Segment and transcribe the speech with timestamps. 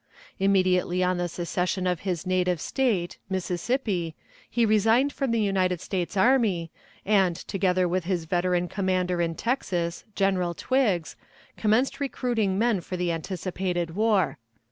[0.39, 4.15] Immediately on the secession of his native State, Mississippi,
[4.49, 6.71] he resigned from the United States Army,
[7.05, 11.15] and, together with his veteran commander in Texas, General Twiggs,
[11.55, 14.39] commenced recruiting men for the anticipated war.